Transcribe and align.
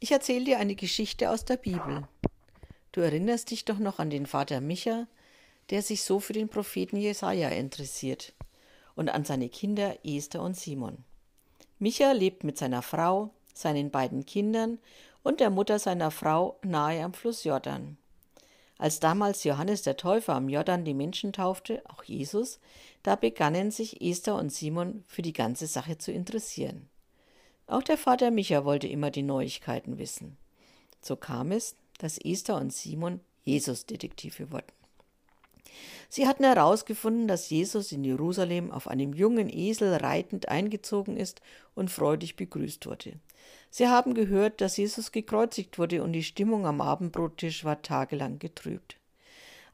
Ich 0.00 0.10
erzähle 0.10 0.44
dir 0.44 0.58
eine 0.58 0.74
Geschichte 0.74 1.30
aus 1.30 1.44
der 1.44 1.56
Bibel. 1.56 2.08
Du 2.92 3.00
erinnerst 3.00 3.50
dich 3.50 3.64
doch 3.64 3.78
noch 3.78 3.98
an 3.98 4.10
den 4.10 4.26
Vater 4.26 4.60
Micha, 4.60 5.06
der 5.70 5.82
sich 5.82 6.02
so 6.02 6.18
für 6.18 6.32
den 6.32 6.48
Propheten 6.48 6.96
Jesaja 6.96 7.48
interessiert, 7.50 8.32
und 8.94 9.08
an 9.10 9.24
seine 9.24 9.48
Kinder 9.48 9.96
Esther 10.04 10.42
und 10.42 10.56
Simon. 10.56 11.04
Micha 11.78 12.12
lebt 12.12 12.44
mit 12.44 12.58
seiner 12.58 12.82
Frau, 12.82 13.30
seinen 13.54 13.90
beiden 13.90 14.26
Kindern 14.26 14.78
und 15.22 15.40
der 15.40 15.50
Mutter 15.50 15.78
seiner 15.78 16.10
Frau 16.10 16.58
nahe 16.62 17.02
am 17.02 17.14
Fluss 17.14 17.44
Jordan. 17.44 17.96
Als 18.78 18.98
damals 18.98 19.44
Johannes 19.44 19.82
der 19.82 19.96
Täufer 19.96 20.34
am 20.34 20.48
Jordan 20.48 20.84
die 20.84 20.94
Menschen 20.94 21.32
taufte, 21.32 21.82
auch 21.88 22.02
Jesus, 22.02 22.60
da 23.02 23.14
begannen 23.14 23.70
sich 23.70 24.00
Esther 24.00 24.34
und 24.34 24.50
Simon 24.50 25.04
für 25.06 25.22
die 25.22 25.32
ganze 25.32 25.66
Sache 25.66 25.98
zu 25.98 26.10
interessieren. 26.12 26.88
Auch 27.72 27.82
der 27.82 27.96
Vater 27.96 28.30
Micha 28.30 28.66
wollte 28.66 28.86
immer 28.86 29.10
die 29.10 29.22
Neuigkeiten 29.22 29.96
wissen. 29.96 30.36
So 31.00 31.16
kam 31.16 31.52
es, 31.52 31.74
dass 31.96 32.18
Esther 32.18 32.56
und 32.56 32.70
Simon 32.70 33.20
Jesus-Detektive 33.44 34.52
wurden. 34.52 34.70
Sie 36.10 36.26
hatten 36.26 36.44
herausgefunden, 36.44 37.26
dass 37.26 37.48
Jesus 37.48 37.90
in 37.90 38.04
Jerusalem 38.04 38.70
auf 38.70 38.88
einem 38.88 39.14
jungen 39.14 39.48
Esel 39.48 39.94
reitend 39.94 40.50
eingezogen 40.50 41.16
ist 41.16 41.40
und 41.74 41.90
freudig 41.90 42.36
begrüßt 42.36 42.84
wurde. 42.84 43.18
Sie 43.70 43.88
haben 43.88 44.12
gehört, 44.12 44.60
dass 44.60 44.76
Jesus 44.76 45.10
gekreuzigt 45.10 45.78
wurde 45.78 46.02
und 46.02 46.12
die 46.12 46.24
Stimmung 46.24 46.66
am 46.66 46.82
Abendbrottisch 46.82 47.64
war 47.64 47.80
tagelang 47.80 48.38
getrübt. 48.38 48.98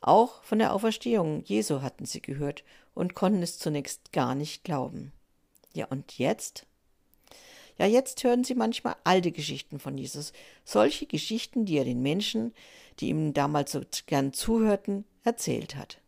Auch 0.00 0.44
von 0.44 0.60
der 0.60 0.72
Auferstehung 0.72 1.42
Jesu 1.42 1.82
hatten 1.82 2.04
sie 2.04 2.22
gehört 2.22 2.62
und 2.94 3.16
konnten 3.16 3.42
es 3.42 3.58
zunächst 3.58 4.12
gar 4.12 4.36
nicht 4.36 4.62
glauben. 4.62 5.10
Ja, 5.74 5.86
und 5.86 6.16
jetzt? 6.16 6.67
Ja, 7.78 7.86
jetzt 7.86 8.24
hören 8.24 8.42
sie 8.42 8.56
manchmal 8.56 8.96
alte 9.04 9.30
Geschichten 9.30 9.78
von 9.78 9.96
Jesus, 9.96 10.32
solche 10.64 11.06
Geschichten, 11.06 11.64
die 11.64 11.78
er 11.78 11.84
den 11.84 12.02
Menschen, 12.02 12.52
die 12.98 13.08
ihm 13.08 13.32
damals 13.32 13.72
so 13.72 13.80
gern 14.06 14.32
zuhörten, 14.32 15.04
erzählt 15.22 15.76
hat. 15.76 15.98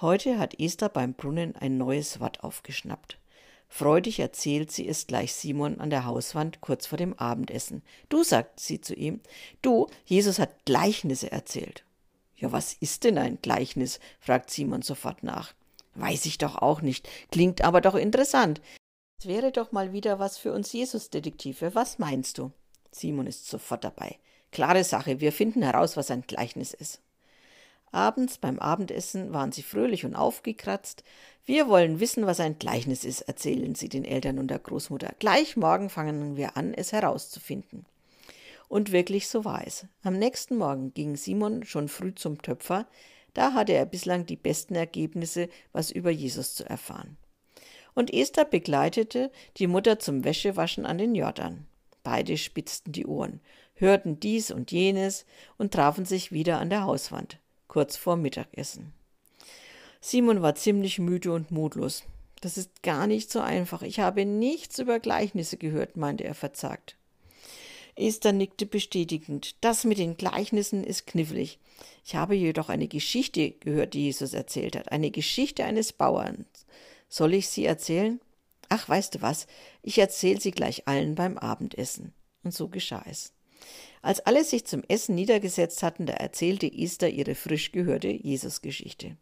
Heute 0.00 0.38
hat 0.38 0.58
Esther 0.58 0.88
beim 0.88 1.12
Brunnen 1.12 1.54
ein 1.56 1.76
neues 1.76 2.20
Wort 2.20 2.42
aufgeschnappt. 2.42 3.18
Freudig 3.68 4.18
erzählt 4.18 4.70
sie 4.70 4.88
es 4.88 5.06
gleich 5.06 5.34
Simon 5.34 5.80
an 5.80 5.90
der 5.90 6.04
Hauswand 6.04 6.60
kurz 6.60 6.86
vor 6.86 6.98
dem 6.98 7.18
Abendessen. 7.18 7.82
Du, 8.08 8.22
sagt 8.22 8.58
sie 8.58 8.80
zu 8.80 8.94
ihm, 8.94 9.20
du, 9.62 9.86
Jesus 10.04 10.38
hat 10.38 10.64
Gleichnisse 10.64 11.30
erzählt. 11.30 11.84
Ja, 12.36 12.50
was 12.50 12.74
ist 12.74 13.04
denn 13.04 13.16
ein 13.18 13.38
Gleichnis? 13.40 14.00
fragt 14.20 14.50
Simon 14.50 14.82
sofort 14.82 15.22
nach. 15.22 15.54
Weiß 15.94 16.26
ich 16.26 16.38
doch 16.38 16.56
auch 16.56 16.82
nicht, 16.82 17.08
klingt 17.30 17.62
aber 17.62 17.80
doch 17.80 17.94
interessant. 17.94 18.60
Es 19.22 19.28
wäre 19.28 19.52
doch 19.52 19.70
mal 19.70 19.92
wieder 19.92 20.18
was 20.18 20.36
für 20.36 20.52
uns 20.52 20.72
Jesus-Detektive. 20.72 21.76
Was 21.76 22.00
meinst 22.00 22.38
du? 22.38 22.50
Simon 22.90 23.28
ist 23.28 23.46
sofort 23.46 23.84
dabei. 23.84 24.18
Klare 24.50 24.82
Sache, 24.82 25.20
wir 25.20 25.30
finden 25.30 25.62
heraus, 25.62 25.96
was 25.96 26.10
ein 26.10 26.22
Gleichnis 26.22 26.74
ist. 26.74 27.00
Abends 27.92 28.38
beim 28.38 28.58
Abendessen 28.58 29.32
waren 29.32 29.52
sie 29.52 29.62
fröhlich 29.62 30.04
und 30.04 30.16
aufgekratzt. 30.16 31.04
Wir 31.44 31.68
wollen 31.68 32.00
wissen, 32.00 32.26
was 32.26 32.40
ein 32.40 32.58
Gleichnis 32.58 33.04
ist, 33.04 33.20
erzählen 33.20 33.76
sie 33.76 33.88
den 33.88 34.04
Eltern 34.04 34.40
und 34.40 34.48
der 34.48 34.58
Großmutter. 34.58 35.14
Gleich 35.20 35.56
morgen 35.56 35.88
fangen 35.88 36.36
wir 36.36 36.56
an, 36.56 36.74
es 36.74 36.90
herauszufinden. 36.90 37.86
Und 38.68 38.90
wirklich 38.90 39.28
so 39.28 39.44
war 39.44 39.64
es. 39.64 39.86
Am 40.02 40.18
nächsten 40.18 40.56
Morgen 40.56 40.94
ging 40.94 41.14
Simon 41.14 41.64
schon 41.64 41.86
früh 41.86 42.12
zum 42.12 42.42
Töpfer, 42.42 42.88
da 43.34 43.54
hatte 43.54 43.72
er 43.72 43.86
bislang 43.86 44.26
die 44.26 44.34
besten 44.34 44.74
Ergebnisse, 44.74 45.48
was 45.70 45.92
über 45.92 46.10
Jesus 46.10 46.56
zu 46.56 46.68
erfahren 46.68 47.18
und 47.94 48.12
Esther 48.12 48.44
begleitete 48.44 49.30
die 49.56 49.66
Mutter 49.66 49.98
zum 49.98 50.24
Wäschewaschen 50.24 50.86
an 50.86 50.98
den 50.98 51.14
Jordan. 51.14 51.66
Beide 52.02 52.36
spitzten 52.36 52.92
die 52.92 53.06
Ohren, 53.06 53.40
hörten 53.74 54.18
dies 54.20 54.50
und 54.50 54.72
jenes 54.72 55.24
und 55.58 55.72
trafen 55.72 56.04
sich 56.04 56.32
wieder 56.32 56.58
an 56.58 56.70
der 56.70 56.84
Hauswand, 56.84 57.38
kurz 57.68 57.96
vor 57.96 58.16
Mittagessen. 58.16 58.92
Simon 60.00 60.42
war 60.42 60.54
ziemlich 60.56 60.98
müde 60.98 61.32
und 61.32 61.50
mutlos. 61.50 62.02
Das 62.40 62.58
ist 62.58 62.82
gar 62.82 63.06
nicht 63.06 63.30
so 63.30 63.40
einfach. 63.40 63.82
Ich 63.82 64.00
habe 64.00 64.24
nichts 64.24 64.80
über 64.80 64.98
Gleichnisse 64.98 65.56
gehört, 65.56 65.96
meinte 65.96 66.24
er 66.24 66.34
verzagt. 66.34 66.96
Esther 67.94 68.32
nickte 68.32 68.66
bestätigend. 68.66 69.54
Das 69.60 69.84
mit 69.84 69.98
den 69.98 70.16
Gleichnissen 70.16 70.82
ist 70.82 71.06
knifflig. 71.06 71.58
Ich 72.04 72.16
habe 72.16 72.34
jedoch 72.34 72.68
eine 72.68 72.88
Geschichte 72.88 73.52
gehört, 73.52 73.94
die 73.94 74.04
Jesus 74.04 74.34
erzählt 74.34 74.76
hat. 74.76 74.90
Eine 74.90 75.10
Geschichte 75.10 75.64
eines 75.64 75.92
Bauerns. 75.92 76.66
Soll 77.12 77.34
ich 77.34 77.50
sie 77.50 77.66
erzählen? 77.66 78.22
Ach, 78.70 78.88
weißt 78.88 79.16
du 79.16 79.20
was, 79.20 79.46
ich 79.82 79.98
erzähl 79.98 80.40
sie 80.40 80.50
gleich 80.50 80.88
allen 80.88 81.14
beim 81.14 81.36
Abendessen. 81.36 82.14
Und 82.42 82.54
so 82.54 82.68
geschah 82.68 83.04
es. 83.06 83.34
Als 84.00 84.20
alle 84.20 84.44
sich 84.44 84.64
zum 84.64 84.82
Essen 84.88 85.14
niedergesetzt 85.14 85.82
hatten, 85.82 86.06
da 86.06 86.14
erzählte 86.14 86.72
Esther 86.72 87.10
ihre 87.10 87.34
frisch 87.34 87.70
gehörte 87.70 88.08
Jesusgeschichte. 88.08 89.18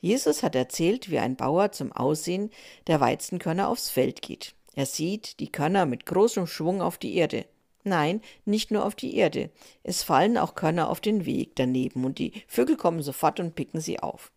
Jesus 0.00 0.42
hat 0.42 0.54
erzählt, 0.54 1.10
wie 1.10 1.18
ein 1.18 1.36
Bauer 1.36 1.70
zum 1.72 1.92
Aussehen 1.92 2.48
der 2.86 2.98
Weizenkörner 3.00 3.68
aufs 3.68 3.90
Feld 3.90 4.22
geht. 4.22 4.54
Er 4.74 4.86
sieht 4.86 5.38
die 5.38 5.52
Körner 5.52 5.84
mit 5.84 6.06
großem 6.06 6.46
Schwung 6.46 6.80
auf 6.80 6.96
die 6.96 7.14
Erde. 7.16 7.44
Nein, 7.84 8.22
nicht 8.46 8.70
nur 8.70 8.86
auf 8.86 8.94
die 8.94 9.16
Erde. 9.16 9.50
Es 9.82 10.02
fallen 10.02 10.38
auch 10.38 10.54
Körner 10.54 10.88
auf 10.88 11.02
den 11.02 11.26
Weg 11.26 11.56
daneben 11.56 12.06
und 12.06 12.18
die 12.18 12.32
Vögel 12.46 12.78
kommen 12.78 13.02
sofort 13.02 13.38
und 13.38 13.54
picken 13.54 13.82
sie 13.82 14.00
auf. 14.00 14.32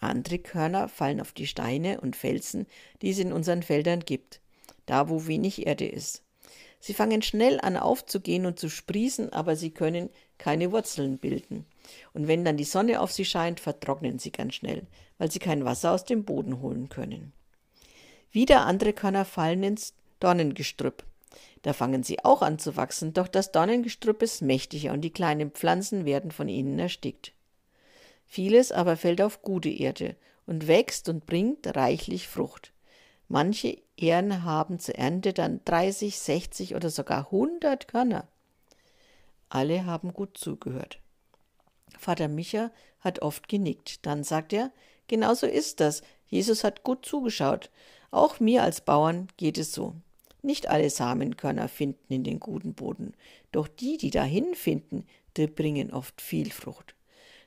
Andere 0.00 0.38
Körner 0.38 0.88
fallen 0.88 1.20
auf 1.20 1.32
die 1.32 1.46
Steine 1.46 2.00
und 2.00 2.16
Felsen, 2.16 2.66
die 3.02 3.10
es 3.10 3.18
in 3.18 3.32
unseren 3.32 3.62
Feldern 3.62 4.00
gibt, 4.00 4.40
da 4.86 5.08
wo 5.08 5.26
wenig 5.26 5.66
Erde 5.66 5.86
ist. 5.86 6.22
Sie 6.80 6.94
fangen 6.94 7.20
schnell 7.20 7.60
an 7.60 7.76
aufzugehen 7.76 8.46
und 8.46 8.58
zu 8.58 8.70
sprießen, 8.70 9.32
aber 9.32 9.54
sie 9.54 9.70
können 9.70 10.08
keine 10.38 10.72
Wurzeln 10.72 11.18
bilden. 11.18 11.66
Und 12.14 12.26
wenn 12.26 12.44
dann 12.44 12.56
die 12.56 12.64
Sonne 12.64 13.00
auf 13.00 13.12
sie 13.12 13.26
scheint, 13.26 13.60
vertrocknen 13.60 14.18
sie 14.18 14.32
ganz 14.32 14.54
schnell, 14.54 14.86
weil 15.18 15.30
sie 15.30 15.38
kein 15.38 15.66
Wasser 15.66 15.92
aus 15.92 16.06
dem 16.06 16.24
Boden 16.24 16.62
holen 16.62 16.88
können. 16.88 17.32
Wieder 18.32 18.64
andere 18.64 18.94
Körner 18.94 19.26
fallen 19.26 19.62
ins 19.62 19.92
Dornengestrüpp. 20.20 21.04
Da 21.62 21.74
fangen 21.74 22.02
sie 22.02 22.24
auch 22.24 22.40
an 22.40 22.58
zu 22.58 22.76
wachsen, 22.76 23.12
doch 23.12 23.28
das 23.28 23.52
Dornengestrüpp 23.52 24.22
ist 24.22 24.40
mächtiger 24.40 24.92
und 24.92 25.02
die 25.02 25.12
kleinen 25.12 25.50
Pflanzen 25.50 26.06
werden 26.06 26.30
von 26.30 26.48
ihnen 26.48 26.78
erstickt. 26.78 27.34
Vieles 28.32 28.70
aber 28.70 28.96
fällt 28.96 29.20
auf 29.20 29.42
gute 29.42 29.70
Erde 29.70 30.14
und 30.46 30.68
wächst 30.68 31.08
und 31.08 31.26
bringt 31.26 31.76
reichlich 31.76 32.28
Frucht. 32.28 32.72
Manche 33.26 33.82
Ähren 33.96 34.44
haben 34.44 34.78
zur 34.78 34.94
Ernte 34.94 35.32
dann 35.32 35.58
30, 35.64 36.16
60 36.16 36.76
oder 36.76 36.90
sogar 36.90 37.24
100 37.32 37.88
Körner. 37.88 38.28
Alle 39.48 39.84
haben 39.84 40.14
gut 40.14 40.38
zugehört. 40.38 41.00
Vater 41.98 42.28
Micha 42.28 42.70
hat 43.00 43.20
oft 43.20 43.48
genickt. 43.48 44.06
Dann 44.06 44.22
sagt 44.22 44.52
er, 44.52 44.70
genau 45.08 45.34
so 45.34 45.48
ist 45.48 45.80
das. 45.80 46.02
Jesus 46.28 46.62
hat 46.62 46.84
gut 46.84 47.04
zugeschaut. 47.04 47.68
Auch 48.12 48.38
mir 48.38 48.62
als 48.62 48.80
Bauern 48.80 49.26
geht 49.38 49.58
es 49.58 49.72
so. 49.72 49.96
Nicht 50.40 50.68
alle 50.68 50.88
Samenkörner 50.88 51.66
finden 51.66 52.12
in 52.12 52.22
den 52.22 52.38
guten 52.38 52.74
Boden, 52.74 53.12
doch 53.50 53.66
die, 53.66 53.96
die 53.96 54.12
dahin 54.12 54.54
finden, 54.54 55.04
die 55.36 55.48
bringen 55.48 55.92
oft 55.92 56.20
viel 56.20 56.52
Frucht. 56.52 56.94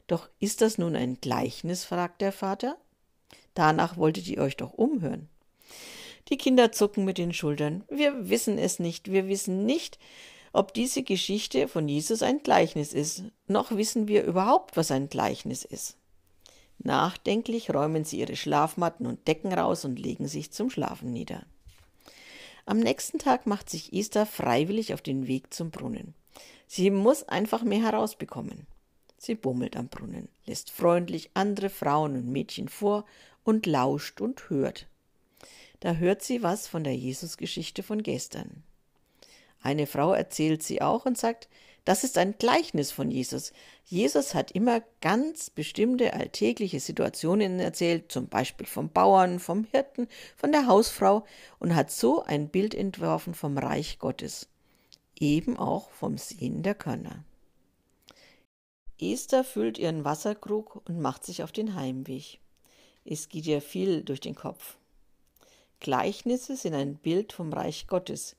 Doch 0.08 0.30
ist 0.40 0.62
das 0.62 0.78
nun 0.78 0.96
ein 0.96 1.20
Gleichnis? 1.22 1.86
fragt 1.86 2.22
der 2.22 2.32
Vater. 2.32 2.78
Danach 3.54 3.98
wolltet 3.98 4.28
ihr 4.28 4.40
euch 4.40 4.58
doch 4.58 4.74
umhören. 4.74 5.30
Die 6.30 6.38
Kinder 6.38 6.72
zucken 6.72 7.06
mit 7.06 7.18
den 7.18 7.34
Schultern. 7.34 7.84
Wir 7.90 8.30
wissen 8.30 8.58
es 8.58 8.80
nicht. 8.80 9.12
Wir 9.12 9.28
wissen 9.28 9.66
nicht, 9.66 10.00
ob 10.54 10.74
diese 10.74 11.04
Geschichte 11.04 11.68
von 11.68 11.88
Jesus 11.88 12.24
ein 12.24 12.40
Gleichnis 12.40 12.94
ist. 12.94 13.24
Noch 13.48 13.72
wissen 13.72 14.08
wir 14.08 14.24
überhaupt, 14.24 14.78
was 14.78 14.92
ein 14.92 15.10
Gleichnis 15.10 15.66
ist. 15.66 15.98
Nachdenklich 16.80 17.74
räumen 17.74 18.04
sie 18.04 18.20
ihre 18.20 18.36
Schlafmatten 18.36 19.06
und 19.06 19.28
Decken 19.28 19.54
raus 19.54 19.86
und 19.86 20.00
legen 20.00 20.28
sich 20.28 20.52
zum 20.52 20.70
Schlafen 20.70 21.12
nieder. 21.12 21.46
Am 22.66 22.80
nächsten 22.80 23.20
Tag 23.20 23.46
macht 23.46 23.70
sich 23.70 23.94
Esther 23.94 24.26
freiwillig 24.26 24.94
auf 24.94 25.02
den 25.02 25.28
Weg 25.28 25.54
zum 25.54 25.72
Brunnen. 25.72 26.14
Sie 26.68 26.90
muss 26.90 27.24
einfach 27.24 27.64
mehr 27.64 27.82
herausbekommen. 27.82 28.68
Sie 29.26 29.36
bummelt 29.36 29.78
am 29.78 29.88
Brunnen, 29.88 30.28
lässt 30.46 30.70
freundlich 30.70 31.32
andere 31.34 31.70
Frauen 31.70 32.18
und 32.18 32.28
Mädchen 32.28 32.68
vor 32.68 33.06
und 33.46 33.66
lauscht 33.66 34.20
und 34.20 34.50
hört. 34.50 34.86
Da 35.80 35.94
hört 35.94 36.22
sie 36.22 36.44
was 36.44 36.68
von 36.68 36.84
der 36.84 36.98
Jesusgeschichte 36.98 37.84
von 37.84 38.04
gestern. 38.04 38.64
Eine 39.62 39.88
Frau 39.88 40.12
erzählt 40.12 40.62
sie 40.62 40.82
auch 40.82 41.06
und 41.06 41.18
sagt, 41.18 41.48
das 41.86 42.04
ist 42.04 42.18
ein 42.18 42.38
Gleichnis 42.38 42.92
von 42.92 43.12
Jesus. 43.12 43.54
Jesus 43.86 44.36
hat 44.36 44.52
immer 44.52 44.82
ganz 45.00 45.50
bestimmte 45.50 46.12
alltägliche 46.12 46.82
Situationen 46.82 47.62
erzählt, 47.62 48.12
zum 48.12 48.28
Beispiel 48.28 48.68
vom 48.68 48.90
Bauern, 48.90 49.40
vom 49.40 49.64
Hirten, 49.72 50.10
von 50.36 50.52
der 50.52 50.68
Hausfrau 50.68 51.24
und 51.60 51.76
hat 51.76 51.92
so 51.92 52.24
ein 52.24 52.50
Bild 52.50 52.76
entworfen 52.76 53.36
vom 53.36 53.58
Reich 53.58 54.00
Gottes, 54.00 54.50
eben 55.18 55.56
auch 55.56 55.92
vom 55.92 56.18
Sehen 56.18 56.62
der 56.62 56.76
Körner. 56.76 57.24
Esther 59.00 59.44
füllt 59.44 59.78
ihren 59.78 60.06
Wasserkrug 60.06 60.82
und 60.88 61.00
macht 61.00 61.26
sich 61.26 61.44
auf 61.44 61.52
den 61.52 61.76
Heimweg. 61.76 62.40
Es 63.06 63.30
geht 63.30 63.46
ihr 63.48 63.62
viel 63.62 64.04
durch 64.04 64.22
den 64.22 64.36
Kopf. 64.36 64.78
Gleichnisse 65.80 66.56
sind 66.56 66.74
ein 66.74 66.96
Bild 66.96 67.34
vom 67.34 67.52
Reich 67.52 67.88
Gottes. 67.88 68.36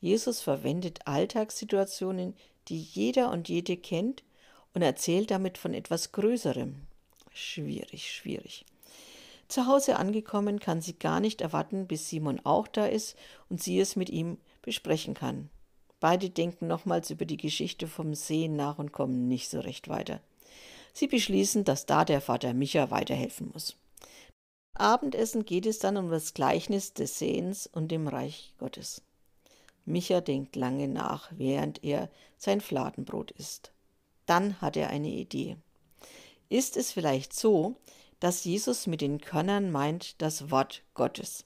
Jesus 0.00 0.40
verwendet 0.40 1.00
Alltagssituationen, 1.06 2.34
die 2.68 2.80
jeder 2.80 3.30
und 3.30 3.48
jede 3.48 3.76
kennt, 3.76 4.24
und 4.74 4.82
erzählt 4.82 5.30
damit 5.30 5.58
von 5.58 5.74
etwas 5.74 6.12
Größerem. 6.12 6.74
Schwierig, 7.32 8.12
schwierig. 8.12 8.64
Zu 9.48 9.66
Hause 9.66 9.96
angekommen 9.96 10.60
kann 10.60 10.82
sie 10.82 10.98
gar 10.98 11.20
nicht 11.20 11.40
erwarten, 11.40 11.86
bis 11.86 12.08
Simon 12.08 12.40
auch 12.44 12.68
da 12.68 12.86
ist 12.86 13.16
und 13.48 13.62
sie 13.62 13.80
es 13.80 13.96
mit 13.96 14.10
ihm 14.10 14.36
besprechen 14.62 15.14
kann. 15.14 15.48
Beide 16.00 16.30
denken 16.30 16.66
nochmals 16.66 17.10
über 17.10 17.24
die 17.24 17.36
Geschichte 17.36 17.88
vom 17.88 18.14
Sehen 18.14 18.56
nach 18.56 18.78
und 18.78 18.92
kommen 18.92 19.26
nicht 19.26 19.50
so 19.50 19.60
recht 19.60 19.88
weiter. 19.88 20.20
Sie 20.92 21.06
beschließen, 21.06 21.64
dass 21.64 21.86
da 21.86 22.04
der 22.04 22.20
Vater 22.20 22.54
Micha 22.54 22.90
weiterhelfen 22.90 23.50
muss. 23.52 23.76
Abendessen 24.74 25.44
geht 25.44 25.66
es 25.66 25.80
dann 25.80 25.96
um 25.96 26.08
das 26.08 26.34
Gleichnis 26.34 26.92
des 26.92 27.18
Sehens 27.18 27.66
und 27.66 27.88
dem 27.90 28.06
Reich 28.06 28.52
Gottes. 28.58 29.02
Micha 29.84 30.20
denkt 30.20 30.54
lange 30.54 30.86
nach, 30.86 31.30
während 31.32 31.82
er 31.82 32.10
sein 32.36 32.60
Fladenbrot 32.60 33.32
isst. 33.32 33.72
Dann 34.26 34.60
hat 34.60 34.76
er 34.76 34.90
eine 34.90 35.08
Idee. 35.08 35.56
Ist 36.48 36.76
es 36.76 36.92
vielleicht 36.92 37.32
so, 37.32 37.76
dass 38.20 38.44
Jesus 38.44 38.86
mit 38.86 39.00
den 39.00 39.20
Körnern 39.20 39.70
meint 39.70 40.20
das 40.20 40.50
Wort 40.50 40.82
Gottes? 40.94 41.44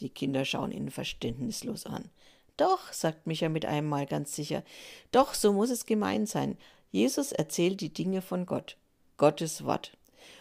Die 0.00 0.10
Kinder 0.10 0.44
schauen 0.44 0.72
ihn 0.72 0.90
verständnislos 0.90 1.86
an. 1.86 2.10
Doch, 2.56 2.92
sagt 2.92 3.26
Micha 3.26 3.48
mit 3.48 3.64
einem 3.64 3.88
Mal 3.88 4.06
ganz 4.06 4.34
sicher, 4.34 4.62
doch, 5.10 5.34
so 5.34 5.52
muss 5.52 5.70
es 5.70 5.86
gemeint 5.86 6.28
sein. 6.28 6.56
Jesus 6.90 7.32
erzählt 7.32 7.80
die 7.80 7.92
Dinge 7.92 8.22
von 8.22 8.46
Gott, 8.46 8.76
Gottes 9.16 9.64
Wort. 9.64 9.96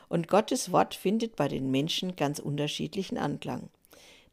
Und 0.10 0.28
Gottes 0.28 0.72
Wort 0.72 0.94
findet 0.94 1.36
bei 1.36 1.48
den 1.48 1.72
Menschen 1.72 2.16
ganz 2.16 2.38
unterschiedlichen 2.38 3.18
Anklang. 3.18 3.70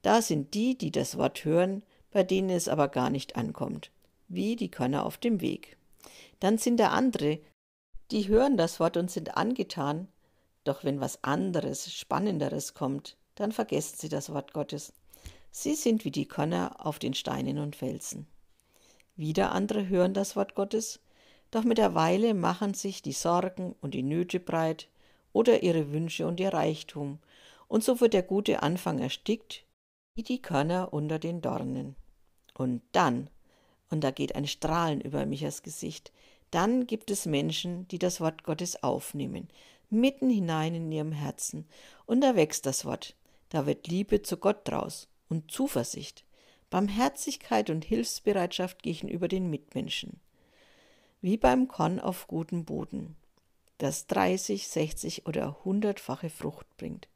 Da 0.03 0.21
sind 0.21 0.53
die, 0.55 0.77
die 0.77 0.91
das 0.91 1.17
Wort 1.17 1.45
hören, 1.45 1.83
bei 2.11 2.23
denen 2.23 2.51
es 2.51 2.69
aber 2.69 2.89
gar 2.89 3.09
nicht 3.09 3.37
ankommt, 3.37 3.91
wie 4.29 4.57
die 4.57 4.71
Körner 4.71 5.07
auf 5.07 5.17
dem 5.17 5.41
Weg. 5.41 5.77
Dann 6.41 6.59
sind 6.59 6.79
da 6.79 6.89
andere, 6.89 7.39
die 8.11 8.29
hören 8.29 8.57
das 8.57 8.81
Wort 8.81 8.97
und 8.97 9.11
sind 9.11 9.37
angetan, 9.37 10.09
doch 10.65 10.85
wenn 10.85 11.01
was 11.01 11.23
anderes, 11.25 11.93
spannenderes 11.93 12.75
kommt, 12.75 13.17
dann 13.35 13.53
vergessen 13.53 13.97
sie 13.99 14.09
das 14.09 14.33
Wort 14.33 14.53
Gottes. 14.53 14.93
Sie 15.53 15.75
sind 15.75 16.05
wie 16.05 16.13
die 16.13 16.27
Körner 16.27 16.77
auf 16.79 16.99
den 16.99 17.15
Steinen 17.15 17.59
und 17.59 17.75
Felsen. 17.75 18.27
Wieder 19.17 19.53
andere 19.53 19.89
hören 19.89 20.15
das 20.15 20.37
Wort 20.37 20.55
Gottes, 20.55 21.01
doch 21.51 21.65
mit 21.65 21.79
der 21.79 21.95
Weile 21.95 22.35
machen 22.35 22.75
sich 22.75 23.03
die 23.03 23.13
Sorgen 23.13 23.75
und 23.81 23.95
die 23.95 24.03
Nöte 24.05 24.39
breit, 24.39 24.89
oder 25.33 25.63
ihre 25.63 25.93
Wünsche 25.93 26.27
und 26.27 26.41
ihr 26.41 26.53
Reichtum, 26.53 27.19
und 27.69 27.85
so 27.85 28.01
wird 28.01 28.15
der 28.15 28.23
gute 28.23 28.63
Anfang 28.63 28.99
erstickt, 28.99 29.65
wie 30.15 30.23
die 30.23 30.43
Körner 30.43 30.93
unter 30.93 31.19
den 31.19 31.41
Dornen. 31.41 31.97
Und 32.55 32.83
dann, 32.93 33.31
und 33.91 34.03
da 34.03 34.11
geht 34.11 34.35
ein 34.35 34.47
Strahlen 34.47 35.01
über 35.01 35.27
Michas 35.27 35.63
Gesicht, 35.63 36.13
dann 36.51 36.87
gibt 36.87 37.11
es 37.11 37.27
Menschen, 37.27 37.87
die 37.89 37.99
das 37.99 38.21
Wort 38.21 38.43
Gottes 38.43 38.83
aufnehmen, 38.83 39.49
mitten 39.89 40.31
hinein 40.31 40.75
in 40.75 40.91
ihrem 40.91 41.13
Herzen, 41.13 41.67
und 42.07 42.23
da 42.23 42.37
wächst 42.37 42.67
das 42.67 42.85
Wort, 42.85 43.15
da 43.51 43.67
wird 43.67 43.87
Liebe 43.89 44.23
zu 44.23 44.37
Gott 44.37 44.67
draus 44.67 45.10
und 45.31 45.51
Zuversicht, 45.51 46.25
Barmherzigkeit 46.69 47.71
und 47.71 47.87
Hilfsbereitschaft 47.87 48.83
gegenüber 48.83 49.29
den 49.29 49.49
Mitmenschen. 49.49 50.21
Wie 51.23 51.39
beim 51.39 51.69
Korn 51.69 51.99
auf 51.99 52.27
gutem 52.29 52.67
Boden 52.67 53.17
das 53.81 54.07
30, 54.07 54.69
60 54.69 55.27
oder 55.27 55.65
hundertfache 55.65 56.29
Frucht 56.31 56.67
bringt. 56.77 57.09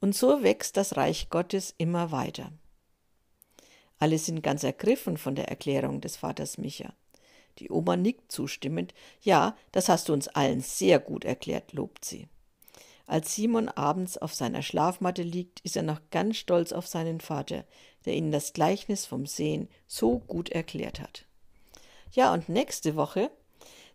Und 0.00 0.14
so 0.14 0.42
wächst 0.42 0.76
das 0.76 0.96
Reich 0.96 1.28
Gottes 1.28 1.74
immer 1.78 2.10
weiter. 2.10 2.52
Alle 3.98 4.18
sind 4.18 4.42
ganz 4.42 4.64
ergriffen 4.64 5.16
von 5.16 5.34
der 5.34 5.48
Erklärung 5.48 6.00
des 6.00 6.16
Vaters 6.16 6.58
Micha. 6.58 6.92
Die 7.58 7.70
Oma 7.70 7.96
nickt 7.96 8.32
zustimmend. 8.32 8.92
Ja, 9.22 9.56
das 9.72 9.88
hast 9.88 10.08
du 10.08 10.12
uns 10.12 10.28
allen 10.28 10.60
sehr 10.60 10.98
gut 10.98 11.24
erklärt, 11.24 11.72
lobt 11.72 12.04
sie. 12.04 12.26
Als 13.06 13.34
Simon 13.34 13.68
abends 13.68 14.16
auf 14.16 14.34
seiner 14.34 14.62
Schlafmatte 14.62 15.22
liegt, 15.22 15.60
ist 15.60 15.76
er 15.76 15.82
noch 15.82 16.00
ganz 16.10 16.36
stolz 16.36 16.72
auf 16.72 16.86
seinen 16.86 17.20
Vater, 17.20 17.64
der 18.04 18.14
ihnen 18.14 18.32
das 18.32 18.52
Gleichnis 18.52 19.04
vom 19.04 19.26
Sehen 19.26 19.68
so 19.86 20.18
gut 20.20 20.48
erklärt 20.48 21.00
hat. 21.00 21.26
Ja, 22.12 22.32
und 22.32 22.48
nächste 22.48 22.96
Woche 22.96 23.30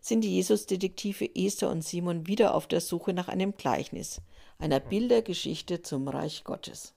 sind 0.00 0.22
die 0.22 0.36
Jesusdetektive 0.36 1.34
Esther 1.34 1.70
und 1.70 1.82
Simon 1.82 2.26
wieder 2.26 2.54
auf 2.54 2.66
der 2.66 2.80
Suche 2.80 3.12
nach 3.12 3.28
einem 3.28 3.56
Gleichnis, 3.56 4.20
einer 4.58 4.80
Bildergeschichte 4.80 5.82
zum 5.82 6.08
Reich 6.08 6.44
Gottes. 6.44 6.94